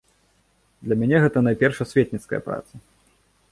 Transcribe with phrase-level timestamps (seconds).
[0.87, 2.73] Для мяне гэта найперш асветніцкая праца.